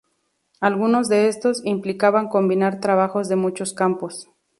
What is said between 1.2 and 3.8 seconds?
estos, implicaban combinar trabajos de muchos